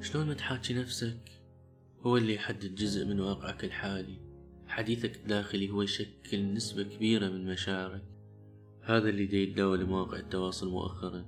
شلون 0.00 0.26
ما 0.26 0.34
تحاكي 0.34 0.74
نفسك؟ 0.74 1.30
هو 2.00 2.16
اللي 2.16 2.34
يحدد 2.34 2.74
جزء 2.74 3.06
من 3.06 3.20
واقعك 3.20 3.64
الحالي. 3.64 4.20
حديثك 4.66 5.16
الداخلي 5.16 5.70
هو 5.70 5.82
يشكل 5.82 6.54
نسبة 6.54 6.82
كبيرة 6.82 7.28
من 7.28 7.46
مشاعرك. 7.46 8.04
هذا 8.82 9.08
اللي 9.08 9.26
دي 9.26 9.42
يتداول 9.42 9.84
مواقع 9.86 10.18
التواصل 10.18 10.70
مؤخرا. 10.70 11.24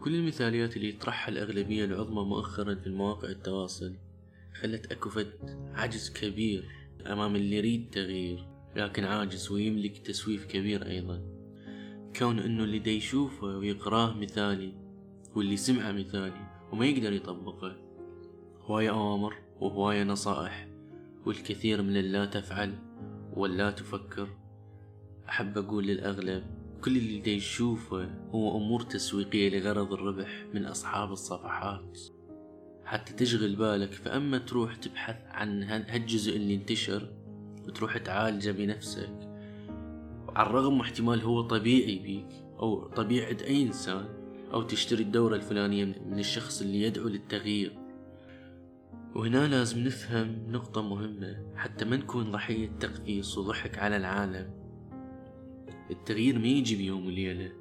كل 0.00 0.14
المثاليات 0.14 0.76
اللي 0.76 0.88
يطرحها 0.88 1.28
الأغلبية 1.28 1.84
العظمى 1.84 2.24
مؤخرا 2.24 2.74
في 2.74 2.90
مواقع 2.90 3.28
التواصل. 3.28 3.96
خلت 4.60 4.92
أكو 4.92 5.10
فد 5.10 5.32
عجز 5.74 6.10
كبير 6.10 6.68
أمام 7.06 7.36
اللي 7.36 7.56
يريد 7.56 7.90
تغيير 7.90 8.46
لكن 8.76 9.04
عاجز 9.04 9.50
ويملك 9.50 9.98
تسويف 9.98 10.46
كبير 10.46 10.86
أيضا. 10.86 11.22
كون 12.16 12.38
أنه 12.38 12.64
اللي 12.64 12.78
دي 12.78 12.96
يشوفه 12.96 13.46
ويقراه 13.46 14.14
مثالي 14.18 14.72
واللي 15.36 15.56
سمعه 15.56 15.92
مثالي 15.92 16.51
وما 16.72 16.86
يقدر 16.86 17.12
يطبقه. 17.12 17.76
هواية 18.62 18.90
أوامر 18.90 19.34
وهواية 19.60 20.04
نصائح 20.04 20.68
والكثير 21.26 21.82
من 21.82 21.96
اللا 21.96 22.24
تفعل 22.24 22.74
واللا 23.36 23.70
تفكر. 23.70 24.28
أحب 25.28 25.58
أقول 25.58 25.86
للأغلب 25.86 26.44
كل 26.84 26.96
اللي 26.96 27.20
دي 27.20 27.36
يشوفه 27.36 28.10
هو 28.30 28.56
أمور 28.56 28.80
تسويقية 28.80 29.58
لغرض 29.58 29.92
الربح 29.92 30.46
من 30.54 30.64
أصحاب 30.66 31.12
الصفحات. 31.12 31.98
حتى 32.84 33.12
تشغل 33.12 33.56
بالك 33.56 33.92
فأما 33.92 34.38
تروح 34.38 34.76
تبحث 34.76 35.16
عن 35.28 35.62
هالجزء 35.62 36.36
اللي 36.36 36.54
انتشر 36.54 37.08
وتروح 37.66 37.98
تعالجه 37.98 38.50
بنفسك 38.50 39.28
على 40.28 40.46
الرغم 40.50 40.80
احتمال 40.80 41.20
هو 41.20 41.40
طبيعي 41.40 41.98
بيك 41.98 42.44
أو 42.58 42.86
طبيعة 42.86 43.36
أي 43.46 43.62
إنسان 43.62 44.21
أو 44.54 44.62
تشتري 44.62 45.02
الدورة 45.02 45.36
الفلانية 45.36 45.84
من 45.84 46.18
الشخص 46.18 46.62
اللي 46.62 46.82
يدعو 46.82 47.08
للتغيير. 47.08 47.78
وهنا 49.14 49.48
لازم 49.48 49.84
نفهم 49.84 50.46
نقطة 50.48 50.82
مهمة 50.82 51.36
حتى 51.56 51.84
ما 51.84 51.96
نكون 51.96 52.32
ضحية 52.32 52.68
تقفيص 52.80 53.38
وضحك 53.38 53.78
على 53.78 53.96
العالم. 53.96 54.50
التغيير 55.90 56.38
ما 56.38 56.46
يجي 56.46 56.76
بيوم 56.76 57.06
وليلة 57.06 57.52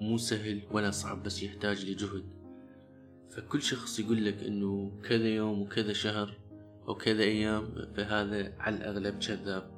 مو 0.00 0.18
سهل 0.18 0.62
ولا 0.70 0.90
صعب 0.90 1.22
بس 1.22 1.42
يحتاج 1.42 1.90
لجهد. 1.90 2.24
فكل 3.30 3.62
شخص 3.62 4.00
يقول 4.00 4.24
لك 4.24 4.42
إنه 4.42 4.92
كذا 5.08 5.28
يوم 5.28 5.62
وكذا 5.62 5.92
شهر 5.92 6.38
أو 6.88 6.94
كذا 6.94 7.22
أيام 7.22 7.74
فهذا 7.96 8.52
على 8.58 8.76
الأغلب 8.76 9.18
كذاب. 9.18 9.70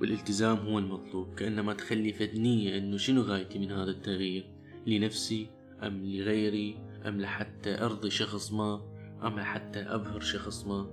والالتزام 0.00 0.56
هو 0.56 0.78
المطلوب 0.78 1.34
كأنما 1.34 1.74
تخلي 1.74 2.12
فدنية 2.12 2.78
إنه 2.78 2.96
شنو 2.96 3.22
غايتي 3.22 3.58
من 3.58 3.72
هذا 3.72 3.90
التغيير. 3.90 4.59
لنفسي 4.86 5.50
أم 5.82 6.04
لغيري؟ 6.04 6.78
أم 7.06 7.20
لحتى 7.20 7.84
أرضي 7.84 8.10
شخص 8.10 8.52
ما؟ 8.52 8.82
أم 9.22 9.40
حتى 9.40 9.80
أبهر 9.80 10.20
شخص 10.20 10.66
ما؟ 10.66 10.90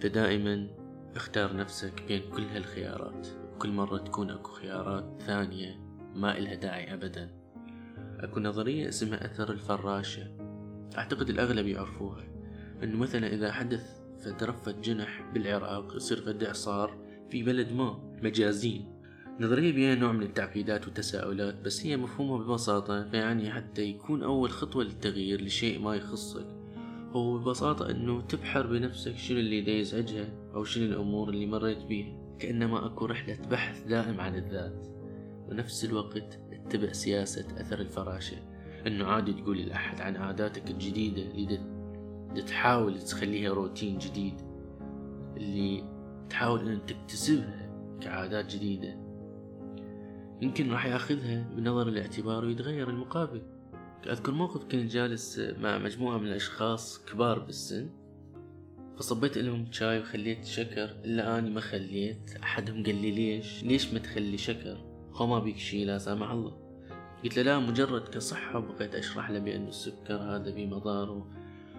فدائما 0.00 0.68
اختار 1.16 1.56
نفسك 1.56 2.02
بين 2.08 2.22
كل 2.30 2.42
هالخيارات 2.42 3.28
كل 3.58 3.70
مرة 3.70 3.98
تكون 3.98 4.30
أكو 4.30 4.52
خيارات 4.52 5.22
ثانية 5.26 5.80
ما 6.14 6.38
إلها 6.38 6.54
داعي 6.54 6.94
أبدا. 6.94 7.30
أكو 8.18 8.40
نظرية 8.40 8.88
اسمها 8.88 9.26
أثر 9.26 9.52
الفراشة 9.52 10.36
أعتقد 10.98 11.30
الأغلب 11.30 11.66
يعرفوها 11.66 12.24
أنه 12.82 12.96
مثلا 12.96 13.26
إذا 13.26 13.52
حدث 13.52 14.00
فترفت 14.24 14.78
جنح 14.78 15.30
بالعراق 15.34 15.96
يصير 15.96 16.20
فد 16.20 16.44
إعصار 16.44 16.98
في 17.30 17.42
بلد 17.42 17.72
ما 17.72 18.18
مجازين. 18.22 18.95
نظرية 19.40 19.72
بها 19.72 19.94
نوع 19.94 20.12
من 20.12 20.22
التعقيدات 20.22 20.84
والتساؤلات 20.84 21.54
بس 21.64 21.86
هي 21.86 21.96
مفهومة 21.96 22.44
ببساطة 22.44 23.10
فيعني 23.10 23.50
حتى 23.50 23.82
يكون 23.82 24.22
أول 24.22 24.50
خطوة 24.50 24.84
للتغيير 24.84 25.40
لشيء 25.40 25.78
ما 25.78 25.94
يخصك. 25.94 26.46
هو 27.12 27.38
ببساطة 27.38 27.90
إنه 27.90 28.20
تبحر 28.20 28.66
بنفسك 28.66 29.16
شنو 29.16 29.38
اللي 29.38 29.60
دا 29.60 29.72
يزعجها 29.72 30.28
أو 30.54 30.64
شنو 30.64 30.84
الأمور 30.84 31.28
اللي 31.28 31.46
مريت 31.46 31.78
بيها 31.78 32.36
كأنما 32.38 32.86
أكو 32.86 33.06
رحلة 33.06 33.38
بحث 33.50 33.82
دائم 33.86 34.20
عن 34.20 34.34
الذات. 34.34 34.86
ونفس 35.48 35.84
الوقت 35.84 36.40
اتبع 36.52 36.92
سياسة 36.92 37.60
أثر 37.60 37.80
الفراشة 37.80 38.36
إنه 38.86 39.06
عادي 39.06 39.32
تقول 39.32 39.58
لأحد 39.58 40.00
عن 40.00 40.16
عاداتك 40.16 40.70
الجديدة 40.70 41.22
اللي 41.22 42.42
تحاول 42.46 42.98
تخليها 42.98 43.52
روتين 43.52 43.98
جديد 43.98 44.40
اللي 45.36 45.84
تحاول 46.30 46.68
ان 46.68 46.86
تكتسبها 46.86 47.66
كعادات 48.00 48.54
جديدة. 48.54 49.05
يمكن 50.42 50.70
راح 50.72 50.86
ياخذها 50.86 51.46
بنظر 51.56 51.88
الاعتبار 51.88 52.44
ويتغير 52.44 52.90
المقابل. 52.90 53.42
أذكر 54.06 54.32
موقف 54.32 54.62
كنت 54.62 54.74
جالس 54.74 55.38
مع 55.38 55.78
مجموعة 55.78 56.18
من 56.18 56.26
الأشخاص 56.26 57.04
كبار 57.04 57.38
بالسن 57.38 57.90
فصبيت 58.98 59.38
لهم 59.38 59.72
شاي 59.72 60.00
وخليت 60.00 60.44
شكر. 60.44 60.96
إلا 61.04 61.38
أني 61.38 61.50
ما 61.50 61.60
خليت 61.60 62.36
أحدهم 62.42 62.82
قال 62.82 63.02
لي 63.02 63.10
ليش؟ 63.10 63.64
ليش 63.64 63.92
ما 63.92 63.98
تخلي 63.98 64.38
شكر؟ 64.38 64.84
هو 65.12 65.26
ما 65.26 65.38
بيك 65.38 65.58
شي 65.58 65.84
لا 65.84 65.98
سامح 65.98 66.30
الله. 66.30 66.66
قلت 67.24 67.36
له 67.36 67.42
لا 67.42 67.58
مجرد 67.58 68.08
كصحة 68.08 68.58
وبقيت 68.58 68.94
أشرح 68.94 69.30
له 69.30 69.38
بأنه 69.38 69.68
السكر 69.68 70.14
هذا 70.14 70.50
بيه 70.50 70.66
مضار 70.66 71.26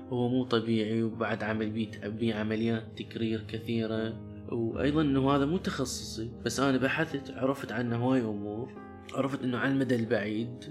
هو 0.10 0.30
مو 0.30 0.44
طبيعي 0.44 1.04
وبعد 1.04 1.44
عمل 1.44 1.70
بيه 2.04 2.36
عمليات 2.36 2.84
تكرير 2.98 3.44
كثيرة. 3.48 4.14
وأيضا 4.52 5.02
أنه 5.02 5.32
هذا 5.32 5.46
مو 5.46 5.58
تخصصي 5.58 6.32
بس 6.46 6.60
أنا 6.60 6.78
بحثت 6.78 7.32
عرفت 7.32 7.72
عنه 7.72 7.96
هواي 7.96 8.22
أمور 8.22 8.72
عرفت 9.14 9.44
أنه 9.44 9.58
على 9.58 9.72
المدى 9.72 9.96
البعيد 9.96 10.64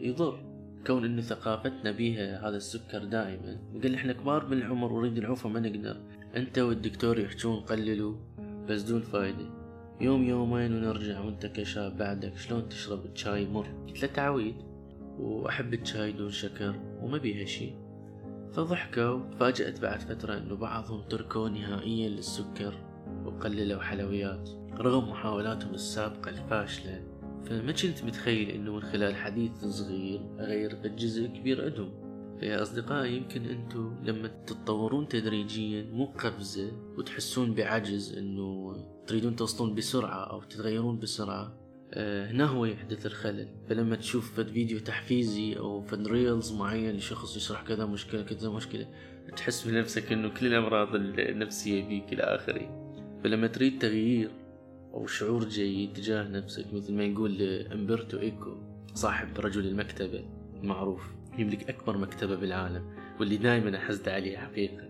يضر. 0.00 0.52
كون 0.86 1.04
إنه 1.04 1.22
ثقافتنا 1.22 1.92
بيها 1.92 2.48
هذا 2.48 2.56
السكر 2.56 3.04
دائما. 3.04 3.58
وقال 3.74 3.94
إحنا 3.94 4.12
كبار 4.12 4.44
بالعمر 4.44 4.92
ونريد 4.92 5.18
العوفة 5.18 5.48
ما 5.48 5.60
نقدر. 5.60 5.96
أنت 6.36 6.58
والدكتور 6.58 7.18
يحجون 7.18 7.60
قللوا 7.60 8.14
بس 8.68 8.82
دون 8.82 9.00
فايدة. 9.00 9.46
يوم 10.00 10.24
يومين 10.24 10.74
ونرجع 10.74 11.20
وأنت 11.20 11.46
كشاب 11.46 11.96
بعدك 11.96 12.36
شلون 12.36 12.68
تشرب 12.68 13.06
الشاي 13.06 13.46
مر؟ 13.46 13.66
قلت 13.88 14.02
له 14.02 14.08
تعويد. 14.08 14.54
وأحب 15.18 15.74
الشاي 15.74 16.12
دون 16.12 16.30
شكر 16.30 16.74
وما 17.02 17.18
بيها 17.18 17.44
شي. 17.44 17.70
فضحكوا 18.52 19.20
تفاجأت 19.30 19.80
بعد 19.80 20.00
فترة 20.00 20.38
إنه 20.38 20.56
بعضهم 20.56 21.02
تركوا 21.08 21.48
نهائيا 21.48 22.08
للسكر. 22.08 22.91
وقللوا 23.42 23.82
حلويات 23.82 24.50
رغم 24.78 25.10
محاولاتهم 25.10 25.74
السابقة 25.74 26.28
الفاشلة. 26.28 27.02
فما 27.44 27.72
كنت 27.72 28.04
متخيل 28.04 28.50
إنه 28.50 28.74
من 28.74 28.82
خلال 28.82 29.16
حديث 29.16 29.64
صغير 29.64 30.20
اغير 30.40 30.86
جزء 30.86 31.26
كبير 31.26 31.64
عندهم. 31.64 31.92
فيا 32.40 32.62
أصدقائي 32.62 33.16
يمكن 33.16 33.44
أنتم 33.44 33.96
لما 34.04 34.28
تتطورون 34.46 35.08
تدريجيا 35.08 35.84
مو 35.92 36.04
قفزة 36.04 36.72
وتحسون 36.98 37.54
بعجز 37.54 38.16
إنه 38.16 38.76
تريدون 39.06 39.36
توصلون 39.36 39.74
بسرعة 39.74 40.30
أو 40.30 40.42
تتغيرون 40.42 40.98
بسرعة. 40.98 41.58
آه 41.94 42.30
هنا 42.30 42.44
هو 42.44 42.64
يحدث 42.64 43.06
الخلل. 43.06 43.48
فلما 43.68 43.96
تشوف 43.96 44.36
فد 44.36 44.48
فيديو 44.48 44.78
تحفيزي 44.78 45.56
أو 45.58 45.82
فد 45.82 46.08
reels 46.08 46.52
معين 46.52 46.96
لشخص 46.96 47.36
يشرح 47.36 47.62
كذا 47.62 47.86
مشكلة 47.86 48.22
كذا 48.22 48.50
مشكلة 48.50 48.86
تحس 49.36 49.68
بنفسك 49.68 50.12
إنه 50.12 50.28
كل 50.28 50.46
الأمراض 50.46 50.94
النفسية 50.94 51.88
بيك 51.88 52.12
إلى 52.12 52.22
آخره. 52.22 52.91
فلما 53.24 53.46
تريد 53.46 53.78
تغيير 53.78 54.30
أو 54.94 55.06
شعور 55.06 55.44
جيد 55.44 55.92
تجاه 55.92 56.28
نفسك 56.28 56.64
مثل 56.72 56.94
ما 56.94 57.04
يقول 57.04 57.42
أمبرتو 57.72 58.18
إيكو 58.18 58.56
صاحب 58.94 59.40
رجل 59.40 59.66
المكتبة 59.66 60.24
المعروف 60.62 61.02
يملك 61.38 61.70
أكبر 61.70 61.98
مكتبة 61.98 62.36
بالعالم 62.36 62.84
واللي 63.20 63.36
دائما 63.36 63.76
أحسد 63.76 64.08
عليه 64.08 64.38
حقيقة. 64.38 64.88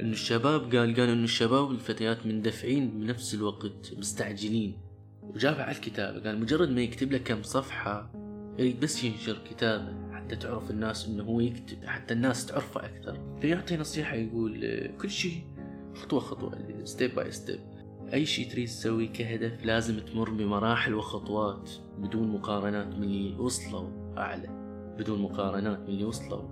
إنه 0.00 0.12
الشباب 0.12 0.60
قال 0.60 0.96
قال 0.96 1.08
إنه 1.08 1.24
الشباب 1.24 1.68
والفتيات 1.68 2.26
مندفعين 2.26 3.00
بنفس 3.00 3.34
الوقت 3.34 3.92
مستعجلين. 3.98 4.78
وجاب 5.22 5.60
على 5.60 5.76
الكتابة 5.76 6.28
قال 6.28 6.40
مجرد 6.40 6.70
ما 6.70 6.80
يكتب 6.80 7.12
لك 7.12 7.22
كم 7.22 7.42
صفحة 7.42 8.12
يريد 8.58 8.80
بس 8.80 9.04
ينشر 9.04 9.38
كتابة 9.50 10.12
حتى 10.12 10.36
تعرف 10.36 10.70
الناس 10.70 11.06
إنه 11.06 11.24
هو 11.24 11.40
يكتب 11.40 11.84
حتى 11.84 12.14
الناس 12.14 12.46
تعرفه 12.46 12.84
أكثر. 12.84 13.38
فيعطي 13.40 13.76
نصيحة 13.76 14.14
يقول 14.14 14.90
كل 15.00 15.10
شيء 15.10 15.42
خطوة 15.94 16.20
خطوة 16.20 16.84
step 16.84 17.14
by 17.14 17.30
step 17.30 17.60
أي 18.12 18.26
شيء 18.26 18.50
تريد 18.50 18.66
تسويه 18.66 19.12
كهدف 19.12 19.64
لازم 19.64 19.98
تمر 19.98 20.30
بمراحل 20.30 20.94
وخطوات 20.94 21.70
بدون 21.98 22.28
مقارنات 22.28 22.86
من 22.86 23.02
اللي 23.02 23.36
وصلوا 23.38 23.88
أعلى 24.18 24.48
بدون 24.98 25.22
مقارنات 25.22 25.78
من 25.78 25.88
اللي 25.88 26.04
وصلوا 26.04 26.42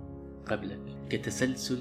قبلك 0.45 0.79
كتسلسل 1.09 1.79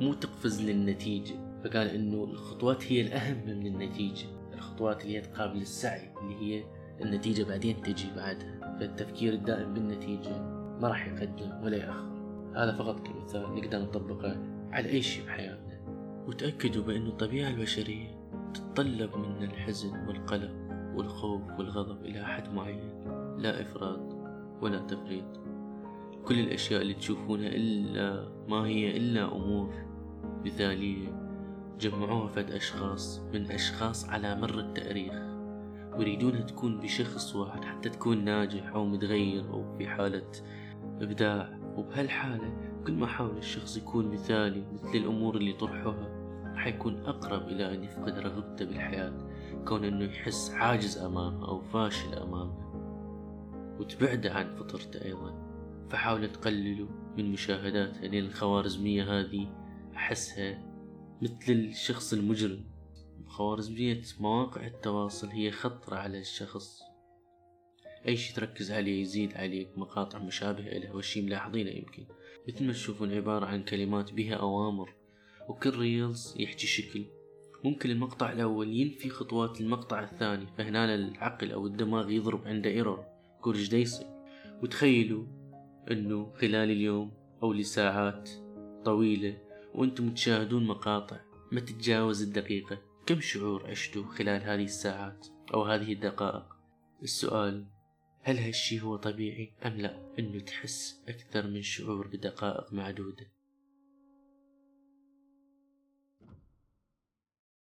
مو 0.00 0.14
تقفز 0.14 0.62
للنتيجة. 0.62 1.34
فقال 1.64 1.88
إنه 1.88 2.24
الخطوات 2.24 2.92
هي 2.92 3.00
الأهم 3.00 3.46
من 3.46 3.66
النتيجة. 3.66 4.26
الخطوات 4.54 5.02
اللي 5.02 5.16
هي 5.16 5.20
تقابل 5.20 5.62
السعي 5.62 6.10
اللي 6.20 6.34
هي 6.34 6.64
النتيجة 7.00 7.42
بعدين 7.42 7.82
تجي 7.82 8.06
بعدها. 8.16 8.76
فالتفكير 8.80 9.32
الدائم 9.32 9.74
بالنتيجة 9.74 10.38
ما 10.80 10.88
راح 10.88 11.06
يقدم 11.06 11.64
ولا 11.64 11.76
يأخر. 11.76 12.14
هذا 12.56 12.72
فقط 12.72 13.06
كمثال 13.06 13.54
نقدر 13.54 13.78
نطبقه 13.78 14.36
على 14.70 14.88
أي 14.88 15.02
شيء 15.02 15.26
بحياتنا. 15.26 15.73
وتأكدوا 16.26 16.84
بأن 16.84 17.06
الطبيعة 17.06 17.50
البشرية 17.50 18.24
تتطلب 18.54 19.16
منا 19.16 19.44
الحزن 19.44 20.06
والقلق 20.08 20.52
والخوف 20.94 21.42
والغضب 21.58 22.04
إلى 22.04 22.24
حد 22.24 22.54
معين. 22.54 23.04
لا 23.38 23.62
إفراط 23.62 24.16
ولا 24.62 24.78
تفريط. 24.78 25.40
كل 26.24 26.38
الأشياء 26.38 26.82
اللي 26.82 26.94
تشوفونها 26.94 27.48
إلا 27.48 28.28
ما 28.48 28.66
هي 28.66 28.96
إلا 28.96 29.36
أمور 29.36 29.74
مثالية. 30.44 31.20
جمعوها 31.80 32.28
فد 32.28 32.50
أشخاص 32.50 33.20
من 33.34 33.50
أشخاص 33.50 34.08
على 34.08 34.34
مر 34.34 34.58
التاريخ. 34.58 35.14
ويريدونها 35.96 36.40
تكون 36.40 36.80
بشخص 36.80 37.36
واحد 37.36 37.64
حتى 37.64 37.88
تكون 37.88 38.24
ناجح 38.24 38.66
أو 38.74 38.84
متغير 38.86 39.50
أو 39.50 39.76
في 39.78 39.88
حالة 39.88 40.30
إبداع. 41.00 41.58
وبهالحالة 41.76 42.73
كل 42.86 42.92
ما 42.92 43.06
حاول 43.06 43.38
الشخص 43.38 43.76
يكون 43.76 44.10
مثالي 44.10 44.64
مثل 44.72 44.94
الأمور 44.94 45.36
اللي 45.36 45.52
طرحوها 45.52 46.24
راح 46.54 46.66
يكون 46.66 47.04
أقرب 47.04 47.48
إلى 47.48 47.74
أن 47.74 47.84
يفقد 47.84 48.18
رغبته 48.18 48.64
بالحياة 48.64 49.12
كون 49.64 49.84
أنه 49.84 50.04
يحس 50.04 50.50
عاجز 50.50 50.98
أمامها 50.98 51.48
أو 51.48 51.60
فاشل 51.60 52.14
أمامها 52.14 52.64
وتبعده 53.80 54.32
عن 54.32 54.56
فطرته 54.56 55.04
أيضا. 55.04 55.44
فحاولوا 55.90 56.26
تقللوا 56.26 56.88
من 57.16 57.32
مشاهداتها 57.32 58.00
لأن 58.00 58.24
الخوارزمية 58.24 59.20
هذه 59.20 59.52
أحسها 59.96 60.62
مثل 61.22 61.52
الشخص 61.52 62.12
المجرم. 62.12 62.64
خوارزمية 63.26 64.02
مواقع 64.20 64.66
التواصل 64.66 65.28
هي 65.28 65.50
خطرة 65.50 65.96
على 65.96 66.18
الشخص. 66.18 66.80
أي 68.08 68.16
شي 68.16 68.34
تركز 68.34 68.72
عليه 68.72 69.02
يزيد 69.02 69.36
عليك 69.36 69.78
مقاطع 69.78 70.18
مشابهة 70.18 70.78
له 70.78 70.96
والشي 70.96 71.22
ملاحظينه 71.22 71.70
يمكن. 71.70 72.06
مثل 72.48 72.66
ما 72.66 72.72
تشوفون 72.72 73.12
عبارة 73.12 73.46
عن 73.46 73.62
كلمات 73.62 74.12
بها 74.12 74.34
أوامر 74.34 74.94
وكل 75.48 75.78
ريلز 75.78 76.34
يحكي 76.38 76.66
شكل. 76.66 77.04
ممكن 77.64 77.90
المقطع 77.90 78.32
الأول 78.32 78.68
ينفي 78.68 79.10
خطوات 79.10 79.60
المقطع 79.60 80.02
الثاني 80.02 80.46
فهنا 80.58 80.94
العقل 80.94 81.52
أو 81.52 81.66
الدماغ 81.66 82.10
يضرب 82.10 82.46
عنده 82.46 82.70
إيرور. 82.70 83.04
يقول 83.38 83.56
إيش 83.56 83.72
يصير 83.72 84.06
وتخيلوا 84.62 85.24
أنه 85.90 86.32
خلال 86.32 86.70
اليوم 86.70 87.12
أو 87.42 87.52
لساعات 87.52 88.30
طويلة 88.84 89.38
وأنتم 89.74 90.14
تشاهدون 90.14 90.66
مقاطع 90.66 91.20
ما 91.52 91.60
تتجاوز 91.60 92.22
الدقيقة. 92.22 92.78
كم 93.06 93.20
شعور 93.20 93.70
عشتوا 93.70 94.04
خلال 94.04 94.42
هذه 94.42 94.64
الساعات 94.64 95.26
أو 95.54 95.62
هذه 95.62 95.92
الدقائق؟ 95.92 96.44
السؤال 97.02 97.64
هل 98.26 98.38
هالشي 98.38 98.80
هو 98.80 98.96
طبيعي 98.96 99.52
أم 99.66 99.80
لا؟ 99.80 99.98
أنه 100.18 100.40
تحس 100.40 101.00
أكثر 101.08 101.46
من 101.46 101.62
شعور 101.62 102.06
بدقائق 102.06 102.72
معدودة. 102.72 103.26